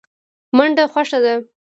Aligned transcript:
منډه 0.57 0.85
خوښه 0.91 1.17
ده. 1.23 1.33